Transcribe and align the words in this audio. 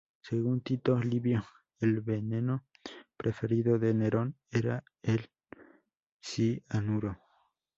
Según 0.23 0.61
Tito 0.61 0.97
Livio, 0.97 1.45
el 1.79 2.01
veneno 2.01 2.65
preferido 3.17 3.77
de 3.77 3.93
Nerón 3.93 4.35
era 4.49 4.83
el 5.03 5.29
cianuro. 6.19 7.19